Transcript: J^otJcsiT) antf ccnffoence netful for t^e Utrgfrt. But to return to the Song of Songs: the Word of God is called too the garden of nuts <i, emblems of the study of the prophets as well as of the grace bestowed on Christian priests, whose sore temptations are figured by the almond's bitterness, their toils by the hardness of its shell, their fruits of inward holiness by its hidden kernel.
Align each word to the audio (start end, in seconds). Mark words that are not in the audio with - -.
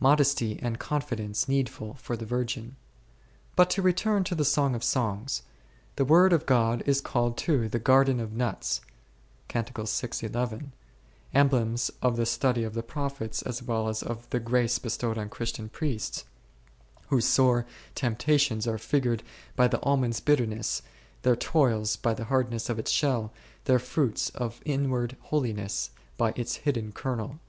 J^otJcsiT) 0.00 0.60
antf 0.60 0.76
ccnffoence 0.76 1.46
netful 1.46 1.98
for 1.98 2.16
t^e 2.16 2.24
Utrgfrt. 2.28 2.74
But 3.56 3.68
to 3.70 3.82
return 3.82 4.22
to 4.22 4.36
the 4.36 4.44
Song 4.44 4.72
of 4.76 4.84
Songs: 4.84 5.42
the 5.96 6.04
Word 6.04 6.32
of 6.32 6.46
God 6.46 6.84
is 6.86 7.00
called 7.00 7.36
too 7.36 7.68
the 7.68 7.80
garden 7.80 8.20
of 8.20 8.32
nuts 8.32 8.82
<i, 9.52 9.64
emblems 11.34 11.90
of 12.00 12.16
the 12.16 12.24
study 12.24 12.62
of 12.62 12.74
the 12.74 12.84
prophets 12.84 13.42
as 13.42 13.64
well 13.64 13.88
as 13.88 14.04
of 14.04 14.30
the 14.30 14.38
grace 14.38 14.78
bestowed 14.78 15.18
on 15.18 15.28
Christian 15.28 15.68
priests, 15.68 16.22
whose 17.08 17.24
sore 17.26 17.66
temptations 17.96 18.68
are 18.68 18.78
figured 18.78 19.24
by 19.56 19.66
the 19.66 19.82
almond's 19.82 20.20
bitterness, 20.20 20.82
their 21.22 21.34
toils 21.34 21.96
by 21.96 22.14
the 22.14 22.26
hardness 22.26 22.70
of 22.70 22.78
its 22.78 22.92
shell, 22.92 23.32
their 23.64 23.80
fruits 23.80 24.30
of 24.36 24.60
inward 24.64 25.16
holiness 25.20 25.90
by 26.16 26.32
its 26.36 26.58
hidden 26.62 26.92
kernel. 26.92 27.40